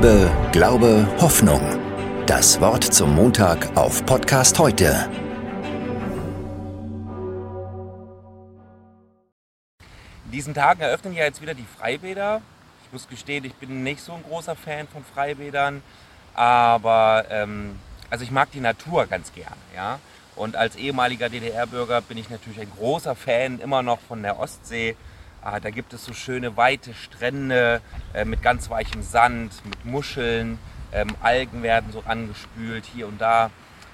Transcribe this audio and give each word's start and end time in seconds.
Liebe, 0.00 0.30
Glaube, 0.52 1.08
Hoffnung. 1.20 1.60
Das 2.24 2.60
Wort 2.60 2.84
zum 2.84 3.16
Montag 3.16 3.76
auf 3.76 4.06
Podcast 4.06 4.56
heute. 4.60 5.10
In 10.26 10.30
diesen 10.30 10.54
Tagen 10.54 10.82
eröffnen 10.82 11.14
ja 11.14 11.24
jetzt 11.24 11.42
wieder 11.42 11.52
die 11.52 11.64
Freibäder. 11.64 12.42
Ich 12.86 12.92
muss 12.92 13.08
gestehen, 13.08 13.44
ich 13.44 13.54
bin 13.54 13.82
nicht 13.82 14.00
so 14.00 14.12
ein 14.12 14.22
großer 14.22 14.54
Fan 14.54 14.86
von 14.86 15.02
Freibädern, 15.04 15.82
aber 16.32 17.24
ähm, 17.28 17.76
also 18.08 18.22
ich 18.22 18.30
mag 18.30 18.52
die 18.52 18.60
Natur 18.60 19.06
ganz 19.06 19.32
gerne, 19.32 19.56
ja. 19.74 19.98
Und 20.36 20.54
als 20.54 20.76
ehemaliger 20.76 21.28
DDR-Bürger 21.28 22.02
bin 22.02 22.18
ich 22.18 22.30
natürlich 22.30 22.60
ein 22.60 22.70
großer 22.70 23.16
Fan 23.16 23.58
immer 23.58 23.82
noch 23.82 23.98
von 23.98 24.22
der 24.22 24.38
Ostsee. 24.38 24.94
Ah, 25.40 25.60
da 25.60 25.70
gibt 25.70 25.92
es 25.92 26.04
so 26.04 26.12
schöne 26.12 26.56
weite 26.56 26.92
Strände 26.94 27.80
äh, 28.12 28.24
mit 28.24 28.42
ganz 28.42 28.70
weichem 28.70 29.02
Sand, 29.02 29.52
mit 29.64 29.84
Muscheln. 29.84 30.58
Ähm, 30.92 31.08
Algen 31.20 31.62
werden 31.62 31.92
so 31.92 32.02
angespült. 32.06 32.84
Hier 32.84 33.06
und 33.06 33.20
da 33.20 33.50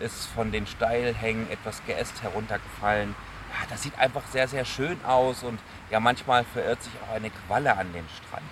ist 0.00 0.26
von 0.26 0.50
den 0.50 0.66
Steilhängen 0.66 1.50
etwas 1.50 1.84
Geäst 1.84 2.22
heruntergefallen. 2.22 3.14
Ja, 3.50 3.66
das 3.68 3.82
sieht 3.82 3.98
einfach 3.98 4.26
sehr, 4.32 4.48
sehr 4.48 4.64
schön 4.64 4.98
aus 5.04 5.42
und 5.42 5.60
ja, 5.90 6.00
manchmal 6.00 6.44
verirrt 6.44 6.82
sich 6.82 6.92
auch 7.06 7.14
eine 7.14 7.30
Qualle 7.30 7.76
an 7.76 7.92
den 7.92 8.04
Strand. 8.08 8.50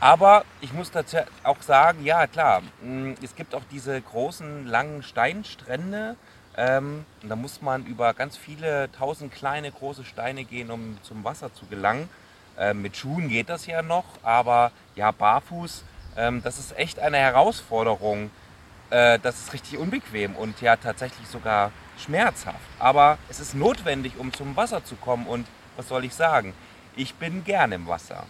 Aber 0.00 0.44
ich 0.60 0.72
muss 0.72 0.90
dazu 0.90 1.16
auch 1.42 1.60
sagen, 1.62 2.04
ja 2.04 2.26
klar, 2.26 2.62
mm, 2.82 3.14
es 3.22 3.34
gibt 3.34 3.54
auch 3.54 3.64
diese 3.70 4.00
großen, 4.00 4.66
langen 4.66 5.02
Steinstrände, 5.02 6.16
ähm, 6.58 7.06
da 7.22 7.36
muss 7.36 7.62
man 7.62 7.86
über 7.86 8.12
ganz 8.14 8.36
viele 8.36 8.90
tausend 8.90 9.32
kleine, 9.32 9.70
große 9.70 10.04
Steine 10.04 10.42
gehen, 10.42 10.72
um 10.72 10.98
zum 11.02 11.22
Wasser 11.22 11.54
zu 11.54 11.66
gelangen. 11.66 12.08
Ähm, 12.58 12.82
mit 12.82 12.96
Schuhen 12.96 13.28
geht 13.28 13.48
das 13.48 13.66
ja 13.66 13.80
noch, 13.80 14.04
aber 14.24 14.72
ja, 14.96 15.12
barfuß, 15.12 15.84
ähm, 16.16 16.42
das 16.42 16.58
ist 16.58 16.76
echt 16.76 16.98
eine 16.98 17.18
Herausforderung. 17.18 18.32
Äh, 18.90 19.20
das 19.20 19.38
ist 19.38 19.52
richtig 19.52 19.78
unbequem 19.78 20.34
und 20.34 20.60
ja 20.60 20.74
tatsächlich 20.74 21.28
sogar 21.28 21.70
schmerzhaft. 21.96 22.58
Aber 22.80 23.18
es 23.28 23.38
ist 23.38 23.54
notwendig, 23.54 24.18
um 24.18 24.32
zum 24.32 24.56
Wasser 24.56 24.84
zu 24.84 24.96
kommen 24.96 25.28
und 25.28 25.46
was 25.76 25.86
soll 25.86 26.04
ich 26.04 26.14
sagen? 26.14 26.54
Ich 26.96 27.14
bin 27.14 27.44
gern 27.44 27.70
im 27.70 27.86
Wasser. 27.86 28.26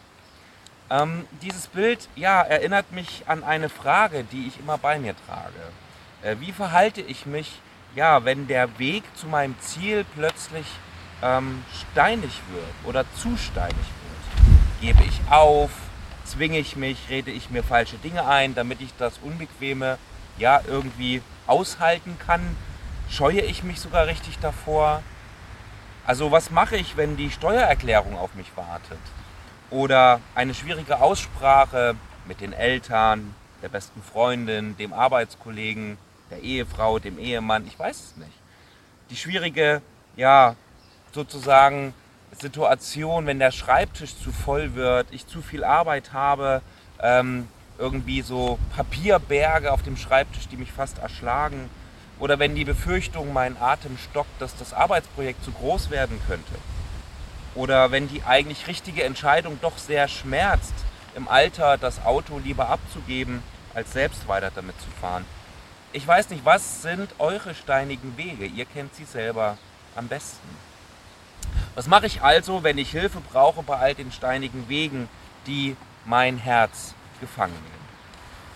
Ähm, 0.90 1.24
dieses 1.40 1.66
Bild 1.66 2.10
ja, 2.14 2.42
erinnert 2.42 2.92
mich 2.92 3.22
an 3.26 3.42
eine 3.42 3.70
Frage, 3.70 4.24
die 4.24 4.48
ich 4.48 4.60
immer 4.60 4.76
bei 4.76 4.98
mir 4.98 5.14
trage. 5.26 5.72
Äh, 6.22 6.36
wie 6.40 6.52
verhalte 6.52 7.00
ich 7.00 7.24
mich, 7.24 7.58
ja, 7.98 8.24
wenn 8.24 8.46
der 8.46 8.78
Weg 8.78 9.02
zu 9.16 9.26
meinem 9.26 9.58
Ziel 9.58 10.06
plötzlich 10.14 10.66
ähm, 11.20 11.64
steinig 11.74 12.30
wird 12.52 12.72
oder 12.86 13.04
zu 13.16 13.36
steinig 13.36 13.74
wird? 13.74 14.80
Gebe 14.80 15.02
ich 15.02 15.20
auf? 15.28 15.70
Zwinge 16.24 16.58
ich 16.58 16.76
mich? 16.76 16.96
Rede 17.10 17.32
ich 17.32 17.50
mir 17.50 17.64
falsche 17.64 17.96
Dinge 17.96 18.24
ein, 18.24 18.54
damit 18.54 18.80
ich 18.80 18.94
das 18.98 19.18
Unbequeme 19.18 19.98
ja 20.38 20.60
irgendwie 20.68 21.22
aushalten 21.48 22.16
kann? 22.24 22.40
Scheue 23.10 23.40
ich 23.40 23.64
mich 23.64 23.80
sogar 23.80 24.06
richtig 24.06 24.38
davor? 24.38 25.02
Also 26.06 26.30
was 26.30 26.52
mache 26.52 26.76
ich, 26.76 26.96
wenn 26.96 27.16
die 27.16 27.32
Steuererklärung 27.32 28.16
auf 28.16 28.32
mich 28.34 28.56
wartet? 28.56 29.00
Oder 29.70 30.20
eine 30.36 30.54
schwierige 30.54 31.00
Aussprache 31.00 31.96
mit 32.28 32.40
den 32.40 32.52
Eltern, 32.52 33.34
der 33.60 33.70
besten 33.70 34.04
Freundin, 34.04 34.76
dem 34.76 34.92
Arbeitskollegen, 34.92 35.98
der 36.30 36.42
Ehefrau, 36.42 36.98
dem 36.98 37.18
Ehemann, 37.18 37.66
ich 37.66 37.78
weiß 37.78 37.96
es 37.96 38.16
nicht. 38.16 38.32
Die 39.10 39.16
schwierige, 39.16 39.82
ja, 40.16 40.56
sozusagen 41.12 41.94
Situation, 42.38 43.26
wenn 43.26 43.38
der 43.38 43.50
Schreibtisch 43.50 44.16
zu 44.16 44.32
voll 44.32 44.74
wird, 44.74 45.08
ich 45.10 45.26
zu 45.26 45.42
viel 45.42 45.64
Arbeit 45.64 46.12
habe, 46.12 46.62
ähm, 47.00 47.48
irgendwie 47.78 48.22
so 48.22 48.58
Papierberge 48.76 49.72
auf 49.72 49.82
dem 49.82 49.96
Schreibtisch, 49.96 50.48
die 50.48 50.56
mich 50.56 50.72
fast 50.72 50.98
erschlagen. 50.98 51.70
Oder 52.18 52.38
wenn 52.38 52.54
die 52.54 52.64
Befürchtung 52.64 53.32
meinen 53.32 53.56
Atem 53.56 53.96
stockt, 53.96 54.42
dass 54.42 54.56
das 54.56 54.72
Arbeitsprojekt 54.72 55.44
zu 55.44 55.52
groß 55.52 55.90
werden 55.90 56.20
könnte. 56.26 56.54
Oder 57.54 57.90
wenn 57.90 58.08
die 58.08 58.24
eigentlich 58.24 58.66
richtige 58.66 59.04
Entscheidung 59.04 59.58
doch 59.62 59.78
sehr 59.78 60.08
schmerzt, 60.08 60.74
im 61.14 61.28
Alter 61.28 61.78
das 61.78 62.04
Auto 62.04 62.38
lieber 62.38 62.68
abzugeben, 62.68 63.42
als 63.74 63.92
selbst 63.92 64.28
weiter 64.28 64.50
damit 64.54 64.78
zu 64.80 64.88
fahren. 65.00 65.24
Ich 65.92 66.06
weiß 66.06 66.28
nicht, 66.30 66.44
was 66.44 66.82
sind 66.82 67.14
eure 67.18 67.54
steinigen 67.54 68.16
Wege? 68.18 68.44
Ihr 68.44 68.66
kennt 68.66 68.94
sie 68.94 69.04
selber 69.04 69.56
am 69.96 70.06
besten. 70.06 70.46
Was 71.74 71.86
mache 71.86 72.06
ich 72.06 72.20
also, 72.20 72.62
wenn 72.62 72.76
ich 72.76 72.90
Hilfe 72.90 73.20
brauche 73.32 73.62
bei 73.62 73.78
all 73.78 73.94
den 73.94 74.12
steinigen 74.12 74.68
Wegen, 74.68 75.08
die 75.46 75.76
mein 76.04 76.36
Herz 76.36 76.94
gefangen 77.20 77.54
nehmen? 77.54 77.88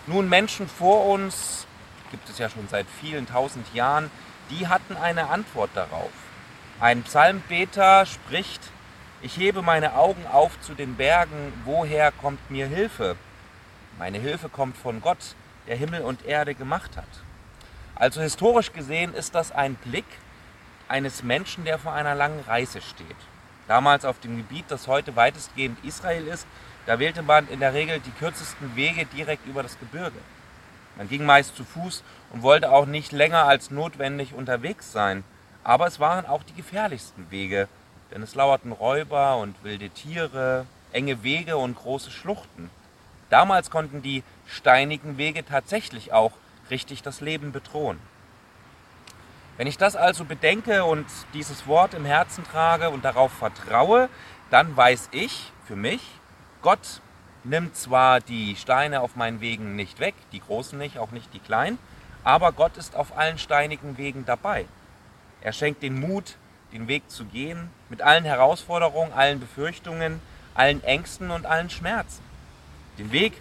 Nun, 0.05 0.29
Menschen 0.29 0.67
vor 0.67 1.05
uns, 1.07 1.65
gibt 2.11 2.29
es 2.29 2.37
ja 2.37 2.49
schon 2.49 2.67
seit 2.67 2.85
vielen 3.01 3.25
tausend 3.25 3.65
Jahren, 3.73 4.11
die 4.51 4.67
hatten 4.67 4.95
eine 4.95 5.29
Antwort 5.29 5.71
darauf. 5.73 6.11
Ein 6.79 7.01
Psalmbeter 7.01 8.05
spricht, 8.05 8.61
ich 9.23 9.37
hebe 9.37 9.63
meine 9.63 9.95
Augen 9.95 10.27
auf 10.27 10.59
zu 10.61 10.75
den 10.75 10.97
Bergen, 10.97 11.53
woher 11.65 12.11
kommt 12.11 12.51
mir 12.51 12.67
Hilfe? 12.67 13.15
Meine 13.97 14.19
Hilfe 14.19 14.49
kommt 14.49 14.77
von 14.77 15.01
Gott, 15.01 15.35
der 15.67 15.75
Himmel 15.75 16.01
und 16.01 16.25
Erde 16.25 16.55
gemacht 16.55 16.97
hat. 16.97 17.07
Also 17.95 18.21
historisch 18.21 18.73
gesehen 18.73 19.13
ist 19.13 19.35
das 19.35 19.51
ein 19.51 19.75
Blick 19.75 20.05
eines 20.87 21.23
Menschen, 21.23 21.65
der 21.65 21.79
vor 21.79 21.93
einer 21.93 22.15
langen 22.15 22.41
Reise 22.41 22.81
steht. 22.81 23.15
Damals 23.67 24.03
auf 24.03 24.19
dem 24.19 24.37
Gebiet, 24.37 24.65
das 24.67 24.87
heute 24.87 25.15
weitestgehend 25.15 25.83
Israel 25.85 26.27
ist, 26.27 26.45
da 26.85 26.99
wählte 26.99 27.21
man 27.21 27.47
in 27.47 27.59
der 27.59 27.73
Regel 27.73 27.99
die 27.99 28.11
kürzesten 28.11 28.75
Wege 28.75 29.05
direkt 29.05 29.45
über 29.47 29.63
das 29.63 29.79
Gebirge. 29.79 30.17
Man 30.97 31.07
ging 31.07 31.25
meist 31.25 31.55
zu 31.55 31.63
Fuß 31.63 32.03
und 32.31 32.41
wollte 32.43 32.71
auch 32.71 32.85
nicht 32.85 33.11
länger 33.11 33.45
als 33.45 33.71
notwendig 33.71 34.33
unterwegs 34.33 34.91
sein. 34.91 35.23
Aber 35.63 35.87
es 35.87 35.99
waren 35.99 36.25
auch 36.25 36.43
die 36.43 36.53
gefährlichsten 36.53 37.31
Wege, 37.31 37.69
denn 38.11 38.21
es 38.21 38.35
lauerten 38.35 38.73
Räuber 38.73 39.37
und 39.37 39.63
wilde 39.63 39.89
Tiere, 39.89 40.65
enge 40.91 41.23
Wege 41.23 41.57
und 41.57 41.75
große 41.75 42.11
Schluchten. 42.11 42.69
Damals 43.33 43.71
konnten 43.71 44.03
die 44.03 44.21
steinigen 44.45 45.17
Wege 45.17 45.43
tatsächlich 45.43 46.13
auch 46.13 46.33
richtig 46.69 47.01
das 47.01 47.19
Leben 47.19 47.51
bedrohen. 47.51 47.99
Wenn 49.57 49.65
ich 49.65 49.79
das 49.79 49.95
also 49.95 50.23
bedenke 50.23 50.85
und 50.85 51.07
dieses 51.33 51.65
Wort 51.65 51.95
im 51.95 52.05
Herzen 52.05 52.43
trage 52.43 52.91
und 52.91 53.03
darauf 53.03 53.33
vertraue, 53.33 54.07
dann 54.51 54.77
weiß 54.77 55.09
ich 55.13 55.51
für 55.65 55.75
mich, 55.75 56.03
Gott 56.61 57.01
nimmt 57.43 57.75
zwar 57.75 58.19
die 58.19 58.55
Steine 58.55 59.01
auf 59.01 59.15
meinen 59.15 59.41
Wegen 59.41 59.75
nicht 59.75 59.99
weg, 59.99 60.13
die 60.31 60.39
großen 60.39 60.77
nicht, 60.77 60.99
auch 60.99 61.09
nicht 61.09 61.33
die 61.33 61.39
kleinen, 61.39 61.79
aber 62.23 62.51
Gott 62.51 62.77
ist 62.77 62.95
auf 62.95 63.17
allen 63.17 63.39
steinigen 63.39 63.97
Wegen 63.97 64.25
dabei. 64.27 64.67
Er 65.41 65.53
schenkt 65.53 65.81
den 65.81 65.99
Mut, 65.99 66.35
den 66.71 66.87
Weg 66.87 67.09
zu 67.09 67.25
gehen, 67.25 67.71
mit 67.89 68.03
allen 68.03 68.25
Herausforderungen, 68.25 69.11
allen 69.11 69.39
Befürchtungen, 69.39 70.21
allen 70.53 70.83
Ängsten 70.83 71.31
und 71.31 71.47
allen 71.47 71.71
Schmerzen. 71.71 72.32
Den 72.97 73.11
Weg, 73.11 73.33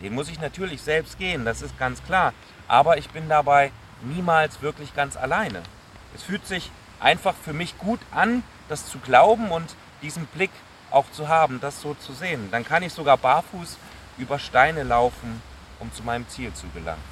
den 0.00 0.14
muss 0.14 0.28
ich 0.28 0.40
natürlich 0.40 0.82
selbst 0.82 1.18
gehen, 1.18 1.44
das 1.44 1.62
ist 1.62 1.78
ganz 1.78 2.02
klar 2.04 2.32
aber 2.70 2.98
ich 2.98 3.10
bin 3.10 3.28
dabei 3.28 3.72
niemals 4.02 4.62
wirklich 4.62 4.94
ganz 4.94 5.16
alleine. 5.16 5.60
Es 6.14 6.22
fühlt 6.22 6.46
sich 6.46 6.70
einfach 7.00 7.34
für 7.34 7.52
mich 7.52 7.76
gut 7.78 7.98
an, 8.12 8.44
das 8.68 8.88
zu 8.88 8.98
glauben 9.00 9.50
und 9.50 9.74
diesen 10.02 10.26
Blick 10.26 10.52
auch 10.92 11.10
zu 11.10 11.26
haben, 11.26 11.60
das 11.60 11.80
so 11.80 11.94
zu 11.94 12.12
sehen. 12.12 12.48
Dann 12.52 12.64
kann 12.64 12.84
ich 12.84 12.92
sogar 12.92 13.16
barfuß 13.16 13.76
über 14.18 14.38
Steine 14.38 14.84
laufen, 14.84 15.42
um 15.80 15.92
zu 15.92 16.04
meinem 16.04 16.28
Ziel 16.28 16.54
zu 16.54 16.68
gelangen. 16.68 17.02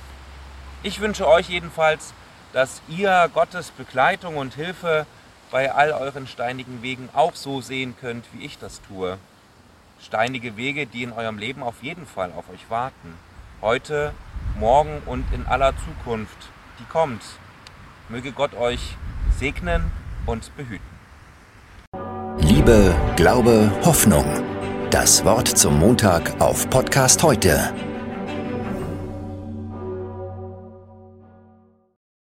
Ich 0.84 1.00
wünsche 1.00 1.26
euch 1.26 1.48
jedenfalls, 1.48 2.14
dass 2.52 2.80
ihr 2.86 3.28
Gottes 3.34 3.72
Begleitung 3.72 4.36
und 4.36 4.54
Hilfe 4.54 5.06
bei 5.50 5.72
all 5.72 5.90
euren 5.90 6.28
steinigen 6.28 6.82
Wegen 6.82 7.08
auch 7.14 7.34
so 7.34 7.60
sehen 7.60 7.96
könnt, 8.00 8.26
wie 8.32 8.44
ich 8.44 8.58
das 8.58 8.80
tue. 8.82 9.18
Steinige 10.00 10.56
Wege, 10.56 10.86
die 10.86 11.02
in 11.02 11.12
eurem 11.12 11.38
Leben 11.38 11.62
auf 11.62 11.82
jeden 11.82 12.06
Fall 12.06 12.32
auf 12.36 12.48
euch 12.50 12.70
warten. 12.70 13.14
Heute 13.60 14.12
morgen 14.58 15.02
und 15.06 15.24
in 15.32 15.46
aller 15.46 15.72
Zukunft, 15.76 16.48
die 16.78 16.84
kommt. 16.84 17.22
Möge 18.08 18.32
Gott 18.32 18.54
euch 18.54 18.96
segnen 19.38 19.90
und 20.26 20.56
behüten. 20.56 20.86
Liebe, 22.38 22.94
Glaube, 23.16 23.70
Hoffnung. 23.84 24.24
Das 24.90 25.24
Wort 25.24 25.48
zum 25.48 25.78
Montag 25.78 26.40
auf 26.40 26.70
Podcast 26.70 27.22
heute 27.22 27.74